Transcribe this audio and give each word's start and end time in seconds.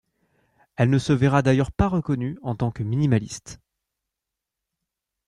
Elle 0.77 0.89
ne 0.89 0.97
se 0.97 1.13
verra 1.13 1.43
d’ailleurs 1.43 1.71
pas 1.71 1.87
reconnue 1.87 2.39
en 2.41 2.55
tant 2.55 2.71
que 2.71 2.81
minimaliste. 2.81 3.59